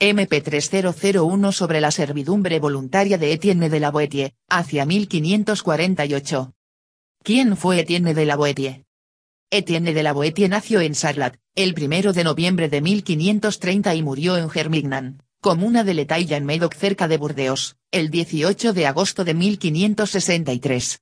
MP3001 0.00 1.52
sobre 1.52 1.82
la 1.82 1.90
servidumbre 1.90 2.58
voluntaria 2.58 3.18
de 3.18 3.34
Etienne 3.34 3.68
de 3.68 3.80
la 3.80 3.90
Boétie, 3.90 4.32
hacia 4.48 4.86
1548. 4.86 6.54
¿Quién 7.22 7.54
fue 7.58 7.80
Etienne 7.80 8.14
de 8.14 8.24
la 8.24 8.36
Boétie? 8.36 8.86
Etienne 9.50 9.92
de 9.92 10.02
la 10.02 10.14
Boétie 10.14 10.48
nació 10.48 10.80
en 10.80 10.94
Sarlat, 10.94 11.36
el 11.54 11.74
1 11.78 12.14
de 12.14 12.24
noviembre 12.24 12.70
de 12.70 12.80
1530 12.80 13.94
y 13.94 14.02
murió 14.02 14.38
en 14.38 14.48
Germignan, 14.48 15.22
comuna 15.42 15.84
de 15.84 15.92
Letaille 15.92 16.34
en 16.34 16.46
Medoc 16.46 16.74
cerca 16.74 17.06
de 17.06 17.18
Burdeos, 17.18 17.76
el 17.90 18.10
18 18.10 18.72
de 18.72 18.86
agosto 18.86 19.24
de 19.24 19.34
1563. 19.34 21.00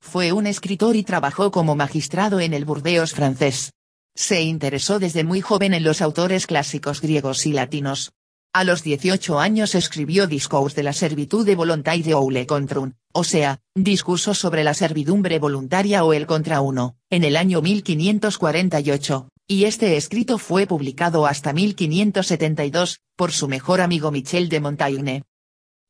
Fue 0.00 0.32
un 0.32 0.48
escritor 0.48 0.96
y 0.96 1.04
trabajó 1.04 1.52
como 1.52 1.76
magistrado 1.76 2.40
en 2.40 2.52
el 2.52 2.64
Burdeos 2.64 3.12
francés. 3.12 3.74
Se 4.16 4.42
interesó 4.42 4.98
desde 4.98 5.22
muy 5.22 5.40
joven 5.40 5.72
en 5.72 5.84
los 5.84 6.02
autores 6.02 6.48
clásicos 6.48 7.00
griegos 7.00 7.46
y 7.46 7.52
latinos, 7.52 8.12
a 8.54 8.62
los 8.62 8.84
18 8.84 9.40
años 9.40 9.74
escribió 9.74 10.28
Discours 10.28 10.76
de 10.76 10.84
la 10.84 10.92
servitude 10.92 11.56
volontaire 11.56 12.14
ou 12.14 12.30
le 12.30 12.46
contre 12.46 12.94
o 13.12 13.24
sea, 13.24 13.58
discurso 13.74 14.32
sobre 14.32 14.62
la 14.62 14.74
servidumbre 14.74 15.38
voluntaria 15.38 16.04
o 16.04 16.12
el 16.12 16.26
contra 16.26 16.60
uno, 16.60 16.96
en 17.10 17.24
el 17.24 17.36
año 17.36 17.62
1548, 17.62 19.28
y 19.48 19.64
este 19.64 19.96
escrito 19.96 20.38
fue 20.38 20.66
publicado 20.66 21.26
hasta 21.26 21.52
1572, 21.52 23.00
por 23.16 23.32
su 23.32 23.48
mejor 23.48 23.80
amigo 23.80 24.10
Michel 24.10 24.48
de 24.48 24.60
Montaigne. 24.60 25.22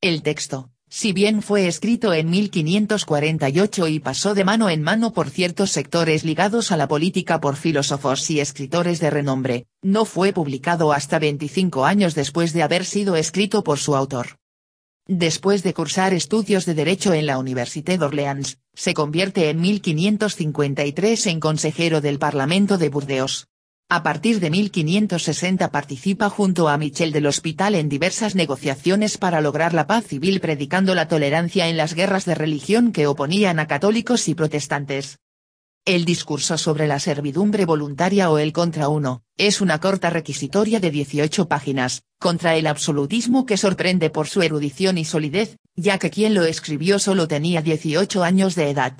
El 0.00 0.22
texto, 0.22 0.70
si 0.96 1.12
bien 1.12 1.42
fue 1.42 1.66
escrito 1.66 2.12
en 2.12 2.30
1548 2.30 3.88
y 3.88 3.98
pasó 3.98 4.32
de 4.32 4.44
mano 4.44 4.70
en 4.70 4.80
mano 4.80 5.12
por 5.12 5.28
ciertos 5.28 5.72
sectores 5.72 6.22
ligados 6.22 6.70
a 6.70 6.76
la 6.76 6.86
política 6.86 7.40
por 7.40 7.56
filósofos 7.56 8.30
y 8.30 8.38
escritores 8.38 9.00
de 9.00 9.10
renombre, 9.10 9.66
no 9.82 10.04
fue 10.04 10.32
publicado 10.32 10.92
hasta 10.92 11.18
25 11.18 11.84
años 11.84 12.14
después 12.14 12.52
de 12.52 12.62
haber 12.62 12.84
sido 12.84 13.16
escrito 13.16 13.64
por 13.64 13.80
su 13.80 13.96
autor. 13.96 14.36
Después 15.08 15.64
de 15.64 15.74
cursar 15.74 16.14
estudios 16.14 16.64
de 16.64 16.74
Derecho 16.74 17.12
en 17.12 17.26
la 17.26 17.38
Université 17.38 17.98
d'Orléans, 17.98 18.58
se 18.72 18.94
convierte 18.94 19.50
en 19.50 19.60
1553 19.62 21.26
en 21.26 21.40
consejero 21.40 22.02
del 22.02 22.20
Parlamento 22.20 22.78
de 22.78 22.88
Burdeos. 22.88 23.48
A 23.94 24.02
partir 24.02 24.40
de 24.40 24.50
1560 24.50 25.70
participa 25.70 26.28
junto 26.28 26.68
a 26.68 26.76
Michel 26.76 27.12
del 27.12 27.28
Hospital 27.28 27.76
en 27.76 27.88
diversas 27.88 28.34
negociaciones 28.34 29.18
para 29.18 29.40
lograr 29.40 29.72
la 29.72 29.86
paz 29.86 30.04
civil 30.08 30.40
predicando 30.40 30.96
la 30.96 31.06
tolerancia 31.06 31.68
en 31.68 31.76
las 31.76 31.94
guerras 31.94 32.24
de 32.24 32.34
religión 32.34 32.90
que 32.90 33.06
oponían 33.06 33.60
a 33.60 33.68
católicos 33.68 34.26
y 34.26 34.34
protestantes. 34.34 35.20
El 35.84 36.04
discurso 36.04 36.58
sobre 36.58 36.88
la 36.88 36.98
servidumbre 36.98 37.66
voluntaria 37.66 38.32
o 38.32 38.38
el 38.38 38.52
contra 38.52 38.88
uno, 38.88 39.22
es 39.36 39.60
una 39.60 39.78
corta 39.78 40.10
requisitoria 40.10 40.80
de 40.80 40.90
18 40.90 41.46
páginas, 41.46 42.02
contra 42.18 42.56
el 42.56 42.66
absolutismo 42.66 43.46
que 43.46 43.56
sorprende 43.56 44.10
por 44.10 44.26
su 44.26 44.42
erudición 44.42 44.98
y 44.98 45.04
solidez, 45.04 45.58
ya 45.76 46.00
que 46.00 46.10
quien 46.10 46.34
lo 46.34 46.42
escribió 46.42 46.98
solo 46.98 47.28
tenía 47.28 47.62
18 47.62 48.24
años 48.24 48.56
de 48.56 48.70
edad. 48.70 48.98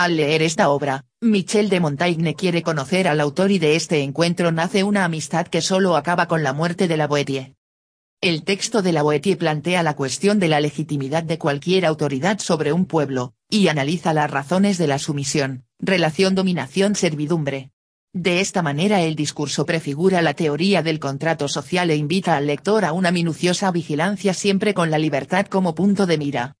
Al 0.00 0.16
leer 0.16 0.40
esta 0.40 0.70
obra, 0.70 1.04
Michel 1.20 1.68
de 1.68 1.78
Montaigne 1.78 2.34
quiere 2.34 2.62
conocer 2.62 3.06
al 3.06 3.20
autor 3.20 3.50
y 3.50 3.58
de 3.58 3.76
este 3.76 4.00
encuentro 4.00 4.50
nace 4.50 4.82
una 4.82 5.04
amistad 5.04 5.46
que 5.46 5.60
solo 5.60 5.94
acaba 5.94 6.26
con 6.26 6.42
la 6.42 6.54
muerte 6.54 6.88
de 6.88 6.96
la 6.96 7.06
Boetie. 7.06 7.54
El 8.22 8.42
texto 8.44 8.80
de 8.80 8.92
la 8.92 9.02
Boetie 9.02 9.36
plantea 9.36 9.82
la 9.82 9.96
cuestión 9.96 10.38
de 10.38 10.48
la 10.48 10.60
legitimidad 10.60 11.22
de 11.22 11.36
cualquier 11.36 11.84
autoridad 11.84 12.38
sobre 12.38 12.72
un 12.72 12.86
pueblo, 12.86 13.34
y 13.50 13.68
analiza 13.68 14.14
las 14.14 14.30
razones 14.30 14.78
de 14.78 14.86
la 14.86 14.98
sumisión, 14.98 15.66
relación 15.78 16.34
dominación-servidumbre. 16.34 17.70
De 18.14 18.40
esta 18.40 18.62
manera 18.62 19.02
el 19.02 19.16
discurso 19.16 19.66
prefigura 19.66 20.22
la 20.22 20.32
teoría 20.32 20.82
del 20.82 20.98
contrato 20.98 21.46
social 21.46 21.90
e 21.90 21.96
invita 21.96 22.38
al 22.38 22.46
lector 22.46 22.86
a 22.86 22.94
una 22.94 23.10
minuciosa 23.10 23.70
vigilancia 23.70 24.32
siempre 24.32 24.72
con 24.72 24.90
la 24.90 24.96
libertad 24.96 25.44
como 25.44 25.74
punto 25.74 26.06
de 26.06 26.16
mira. 26.16 26.56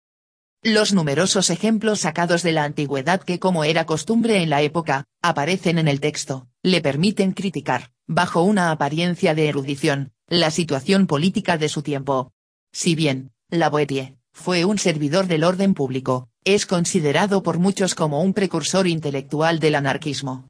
Los 0.62 0.92
numerosos 0.92 1.48
ejemplos 1.48 2.00
sacados 2.00 2.42
de 2.42 2.52
la 2.52 2.64
antigüedad 2.64 3.22
que 3.22 3.38
como 3.38 3.64
era 3.64 3.86
costumbre 3.86 4.42
en 4.42 4.50
la 4.50 4.60
época, 4.60 5.06
aparecen 5.22 5.78
en 5.78 5.88
el 5.88 6.00
texto, 6.00 6.48
le 6.62 6.82
permiten 6.82 7.32
criticar, 7.32 7.92
bajo 8.06 8.42
una 8.42 8.70
apariencia 8.70 9.34
de 9.34 9.48
erudición, 9.48 10.12
la 10.28 10.50
situación 10.50 11.06
política 11.06 11.56
de 11.56 11.70
su 11.70 11.80
tiempo. 11.80 12.32
Si 12.72 12.94
bien, 12.94 13.32
la 13.48 13.70
Boetie, 13.70 14.18
fue 14.34 14.66
un 14.66 14.76
servidor 14.76 15.28
del 15.28 15.44
orden 15.44 15.72
público, 15.72 16.28
es 16.44 16.66
considerado 16.66 17.42
por 17.42 17.58
muchos 17.58 17.94
como 17.94 18.22
un 18.22 18.34
precursor 18.34 18.86
intelectual 18.86 19.60
del 19.60 19.76
anarquismo. 19.76 20.46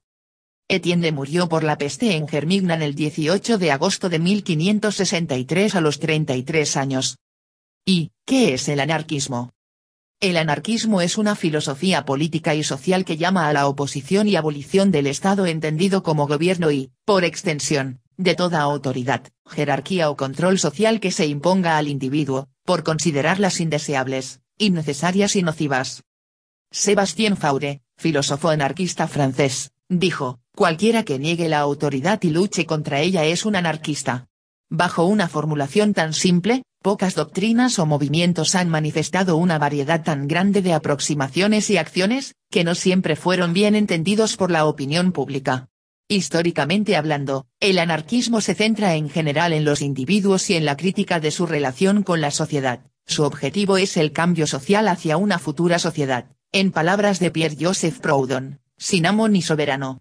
Etienne 0.66 1.12
murió 1.12 1.48
por 1.48 1.62
la 1.62 1.78
peste 1.78 2.16
en 2.16 2.26
Germignan 2.26 2.82
el 2.82 2.96
18 2.96 3.58
de 3.58 3.70
agosto 3.70 4.08
de 4.08 4.18
1563 4.18 5.76
a 5.76 5.80
los 5.80 6.00
33 6.00 6.76
años. 6.76 7.16
¿Y, 7.84 8.10
qué 8.26 8.54
es 8.54 8.68
el 8.68 8.80
anarquismo? 8.80 9.52
El 10.20 10.36
anarquismo 10.36 11.00
es 11.00 11.16
una 11.16 11.34
filosofía 11.34 12.04
política 12.04 12.54
y 12.54 12.62
social 12.62 13.06
que 13.06 13.16
llama 13.16 13.48
a 13.48 13.54
la 13.54 13.66
oposición 13.66 14.28
y 14.28 14.36
abolición 14.36 14.90
del 14.90 15.06
Estado 15.06 15.46
entendido 15.46 16.02
como 16.02 16.26
gobierno 16.26 16.70
y, 16.70 16.92
por 17.06 17.24
extensión, 17.24 18.02
de 18.18 18.34
toda 18.34 18.60
autoridad, 18.60 19.22
jerarquía 19.46 20.10
o 20.10 20.18
control 20.18 20.58
social 20.58 21.00
que 21.00 21.10
se 21.10 21.26
imponga 21.26 21.78
al 21.78 21.88
individuo, 21.88 22.50
por 22.66 22.84
considerarlas 22.84 23.60
indeseables, 23.60 24.42
innecesarias 24.58 25.36
y 25.36 25.42
nocivas. 25.42 26.02
Sébastien 26.70 27.38
Faure, 27.38 27.80
filósofo 27.96 28.50
anarquista 28.50 29.08
francés, 29.08 29.72
dijo, 29.88 30.38
cualquiera 30.54 31.02
que 31.02 31.18
niegue 31.18 31.48
la 31.48 31.60
autoridad 31.60 32.22
y 32.22 32.28
luche 32.28 32.66
contra 32.66 33.00
ella 33.00 33.24
es 33.24 33.46
un 33.46 33.56
anarquista. 33.56 34.26
Bajo 34.68 35.06
una 35.06 35.28
formulación 35.28 35.94
tan 35.94 36.12
simple, 36.12 36.62
pocas 36.82 37.14
doctrinas 37.14 37.78
o 37.78 37.84
movimientos 37.84 38.54
han 38.54 38.70
manifestado 38.70 39.36
una 39.36 39.58
variedad 39.58 40.02
tan 40.02 40.26
grande 40.26 40.62
de 40.62 40.72
aproximaciones 40.72 41.68
y 41.68 41.76
acciones, 41.76 42.36
que 42.50 42.64
no 42.64 42.74
siempre 42.74 43.16
fueron 43.16 43.52
bien 43.52 43.74
entendidos 43.74 44.36
por 44.36 44.50
la 44.50 44.64
opinión 44.64 45.12
pública. 45.12 45.68
Históricamente 46.08 46.96
hablando, 46.96 47.46
el 47.60 47.78
anarquismo 47.78 48.40
se 48.40 48.54
centra 48.54 48.94
en 48.94 49.10
general 49.10 49.52
en 49.52 49.64
los 49.64 49.82
individuos 49.82 50.48
y 50.48 50.56
en 50.56 50.64
la 50.64 50.76
crítica 50.76 51.20
de 51.20 51.30
su 51.30 51.46
relación 51.46 52.02
con 52.02 52.20
la 52.20 52.30
sociedad. 52.30 52.80
Su 53.06 53.24
objetivo 53.24 53.76
es 53.76 53.96
el 53.96 54.12
cambio 54.12 54.46
social 54.46 54.88
hacia 54.88 55.18
una 55.18 55.38
futura 55.38 55.78
sociedad, 55.78 56.26
en 56.50 56.72
palabras 56.72 57.20
de 57.20 57.30
Pierre-Joseph 57.30 58.00
Proudhon, 58.00 58.60
sin 58.78 59.06
amo 59.06 59.28
ni 59.28 59.42
soberano. 59.42 60.00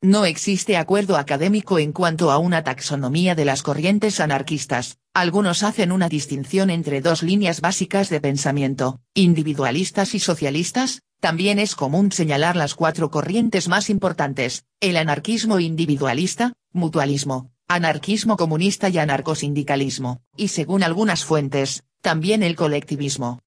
No 0.00 0.26
existe 0.26 0.76
acuerdo 0.76 1.16
académico 1.16 1.78
en 1.78 1.92
cuanto 1.92 2.30
a 2.30 2.38
una 2.38 2.62
taxonomía 2.62 3.34
de 3.34 3.46
las 3.46 3.62
corrientes 3.62 4.20
anarquistas, 4.20 4.98
algunos 5.14 5.62
hacen 5.62 5.92
una 5.92 6.08
distinción 6.08 6.70
entre 6.70 7.00
dos 7.00 7.22
líneas 7.22 7.60
básicas 7.60 8.10
de 8.10 8.20
pensamiento, 8.20 9.00
individualistas 9.14 10.14
y 10.14 10.18
socialistas, 10.18 11.02
también 11.20 11.60
es 11.60 11.76
común 11.76 12.10
señalar 12.10 12.56
las 12.56 12.74
cuatro 12.74 13.10
corrientes 13.10 13.68
más 13.68 13.88
importantes, 13.90 14.64
el 14.80 14.96
anarquismo 14.96 15.60
individualista, 15.60 16.52
mutualismo, 16.72 17.52
anarquismo 17.68 18.36
comunista 18.36 18.88
y 18.88 18.98
anarcosindicalismo, 18.98 20.20
y 20.36 20.48
según 20.48 20.82
algunas 20.82 21.24
fuentes, 21.24 21.84
también 22.02 22.42
el 22.42 22.56
colectivismo. 22.56 23.40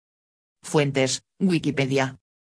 Fuentes, 0.62 1.24
Wikipedia. 1.38 2.16